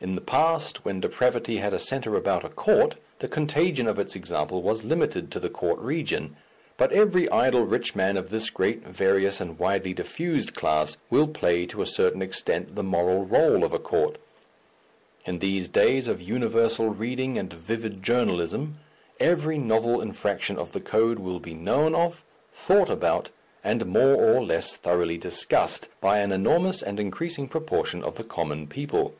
In 0.00 0.16
the 0.16 0.20
past, 0.20 0.84
when 0.84 1.00
depravity 1.00 1.56
had 1.56 1.72
a 1.72 1.78
centre 1.78 2.14
about 2.14 2.44
a 2.44 2.50
court, 2.50 2.96
the 3.20 3.26
contagion 3.26 3.86
of 3.88 3.98
its 3.98 4.14
example 4.14 4.60
was 4.60 4.84
limited 4.84 5.30
to 5.32 5.40
the 5.40 5.48
court 5.48 5.78
region, 5.78 6.36
but 6.76 6.92
every 6.92 7.26
idle 7.30 7.64
rich 7.64 7.94
man 7.96 8.18
of 8.18 8.28
this 8.28 8.50
great, 8.50 8.86
various, 8.86 9.40
and 9.40 9.58
widely 9.58 9.94
diffused 9.94 10.52
class, 10.54 10.98
will 11.08 11.26
play 11.26 11.64
to 11.64 11.80
a 11.80 11.86
certain 11.86 12.20
extent 12.20 12.74
the 12.74 12.82
moral 12.82 13.24
rôle 13.24 13.64
of 13.64 13.72
a 13.72 13.78
court. 13.78 14.18
In 15.24 15.38
these 15.38 15.68
days 15.68 16.06
of 16.06 16.20
universal 16.20 16.90
reading 16.90 17.38
and 17.38 17.50
vivid 17.50 18.02
journalism, 18.02 18.80
every 19.18 19.56
novel 19.56 20.02
infraction 20.02 20.58
of 20.58 20.72
the 20.72 20.80
code 20.82 21.18
will 21.18 21.40
be 21.40 21.54
known 21.54 21.94
of, 21.94 22.22
thought 22.52 22.90
about, 22.90 23.30
and 23.64 23.86
more 23.86 24.16
or 24.16 24.42
less 24.44 24.76
thoroughly 24.76 25.16
discussed 25.16 25.88
by 26.02 26.18
an 26.18 26.30
enormous 26.30 26.82
and 26.82 27.00
increasing 27.00 27.48
proportion 27.48 28.02
of 28.04 28.16
the 28.16 28.24
common 28.24 28.66
people. 28.66 29.14